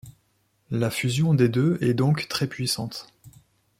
[0.71, 3.13] La fusion des deux est donc très puissante.